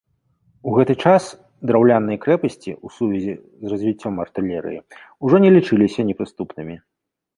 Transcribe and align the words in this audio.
У 0.69 0.71
гэты 0.77 0.93
час, 1.09 1.23
драўляныя 1.71 2.21
крэпасці, 2.23 2.71
у 2.87 2.91
сувязі 2.95 3.33
з 3.67 3.71
развіццём 3.75 4.13
артылерыі, 4.25 4.79
ужо 5.29 5.35
не 5.45 5.49
лічыліся 5.59 6.01
непрыступнымі. 6.13 6.75